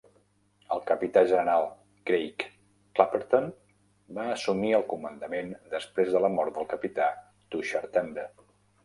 [0.75, 1.65] El capità general
[2.09, 2.45] Craig
[2.99, 3.45] Clapperton
[4.19, 7.11] va assumir el comandament després de la mort del capità
[7.57, 8.27] Tushar Tembe.